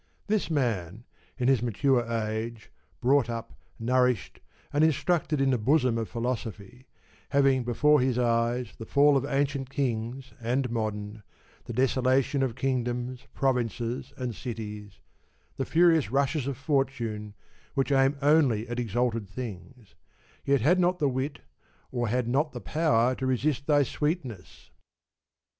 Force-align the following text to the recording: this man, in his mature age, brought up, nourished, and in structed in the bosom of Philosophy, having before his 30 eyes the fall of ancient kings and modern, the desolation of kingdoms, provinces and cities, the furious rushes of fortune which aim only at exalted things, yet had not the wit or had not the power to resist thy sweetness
this 0.25 0.49
man, 0.49 1.03
in 1.37 1.47
his 1.47 1.61
mature 1.61 2.03
age, 2.11 2.71
brought 3.01 3.29
up, 3.29 3.53
nourished, 3.77 4.39
and 4.73 4.83
in 4.83 4.89
structed 4.89 5.39
in 5.39 5.51
the 5.51 5.59
bosom 5.59 5.95
of 5.99 6.09
Philosophy, 6.09 6.87
having 7.29 7.63
before 7.63 8.01
his 8.01 8.15
30 8.15 8.25
eyes 8.27 8.73
the 8.79 8.85
fall 8.87 9.15
of 9.15 9.23
ancient 9.27 9.69
kings 9.69 10.33
and 10.41 10.71
modern, 10.71 11.21
the 11.65 11.73
desolation 11.73 12.41
of 12.41 12.55
kingdoms, 12.55 13.27
provinces 13.35 14.11
and 14.17 14.33
cities, 14.33 15.01
the 15.57 15.65
furious 15.65 16.09
rushes 16.09 16.47
of 16.47 16.57
fortune 16.57 17.35
which 17.75 17.91
aim 17.91 18.17
only 18.23 18.67
at 18.67 18.79
exalted 18.79 19.29
things, 19.29 19.93
yet 20.43 20.61
had 20.61 20.79
not 20.79 20.97
the 20.97 21.09
wit 21.09 21.41
or 21.91 22.07
had 22.07 22.27
not 22.27 22.53
the 22.53 22.59
power 22.59 23.13
to 23.13 23.27
resist 23.27 23.67
thy 23.67 23.83
sweetness 23.83 24.71